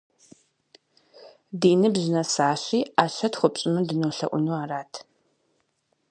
Ди 1.59 1.71
ныбжь 1.79 2.07
нэсащи, 2.13 2.79
ӏэщэ 2.97 3.27
тхуэпщӏыну 3.31 3.85
дынолъэӏуну 3.87 4.55
арат. 4.61 4.93